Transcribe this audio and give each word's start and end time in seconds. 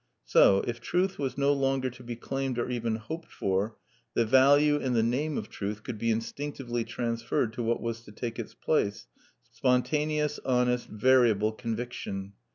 So, 0.25 0.63
if 0.65 0.81
truth 0.81 1.19
was 1.19 1.37
no 1.37 1.53
longer 1.53 1.91
to 1.91 2.01
be 2.03 2.15
claimed 2.15 2.57
or 2.57 2.71
even 2.71 2.95
hoped 2.95 3.31
for, 3.31 3.77
the 4.15 4.25
value 4.25 4.77
and 4.79 4.95
the 4.95 5.03
name 5.03 5.37
of 5.37 5.47
truth 5.47 5.83
could 5.83 5.99
be 5.99 6.09
instinctively 6.09 6.83
transferred 6.83 7.53
to 7.53 7.61
what 7.61 7.81
was 7.83 8.01
to 8.05 8.11
take 8.11 8.39
its 8.39 8.55
place 8.55 9.05
spontaneous, 9.51 10.39
honest, 10.43 10.87
variable 10.89 11.51
conviction. 11.51 12.33